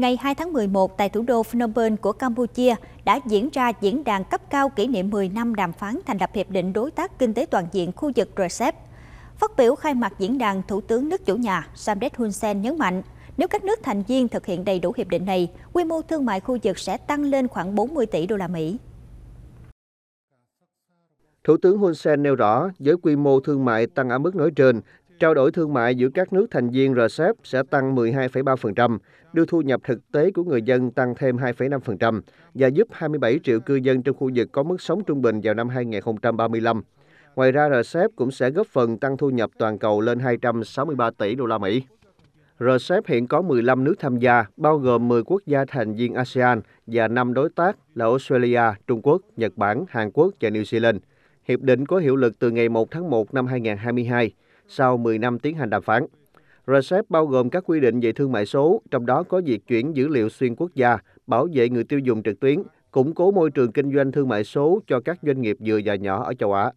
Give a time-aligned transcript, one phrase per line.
[0.00, 4.04] ngày 2 tháng 11 tại thủ đô Phnom Penh của Campuchia đã diễn ra diễn
[4.04, 7.18] đàn cấp cao kỷ niệm 10 năm đàm phán thành lập Hiệp định Đối tác
[7.18, 8.74] Kinh tế Toàn diện khu vực RCEP.
[9.36, 12.78] Phát biểu khai mạc diễn đàn, Thủ tướng nước chủ nhà Samdech Hun Sen nhấn
[12.78, 13.02] mạnh,
[13.36, 16.24] nếu các nước thành viên thực hiện đầy đủ hiệp định này, quy mô thương
[16.24, 18.78] mại khu vực sẽ tăng lên khoảng 40 tỷ đô la Mỹ.
[21.44, 24.50] Thủ tướng Hun Sen nêu rõ, với quy mô thương mại tăng ở mức nói
[24.56, 24.80] trên,
[25.18, 28.98] trao đổi thương mại giữa các nước thành viên RCEP sẽ tăng 12,3%,
[29.32, 32.20] đưa thu nhập thực tế của người dân tăng thêm 2,5%
[32.54, 35.54] và giúp 27 triệu cư dân trong khu vực có mức sống trung bình vào
[35.54, 36.82] năm 2035.
[37.36, 41.34] Ngoài ra, RCEP cũng sẽ góp phần tăng thu nhập toàn cầu lên 263 tỷ
[41.34, 41.82] đô la Mỹ.
[42.60, 46.60] RCEP hiện có 15 nước tham gia, bao gồm 10 quốc gia thành viên ASEAN
[46.86, 50.98] và 5 đối tác là Australia, Trung Quốc, Nhật Bản, Hàn Quốc và New Zealand.
[51.44, 54.32] Hiệp định có hiệu lực từ ngày 1 tháng 1 năm 2022,
[54.68, 56.06] sau 10 năm tiến hành đàm phán.
[56.66, 59.96] RCEP bao gồm các quy định về thương mại số, trong đó có việc chuyển
[59.96, 63.50] dữ liệu xuyên quốc gia, bảo vệ người tiêu dùng trực tuyến, củng cố môi
[63.50, 66.52] trường kinh doanh thương mại số cho các doanh nghiệp vừa và nhỏ ở châu
[66.52, 66.72] Á.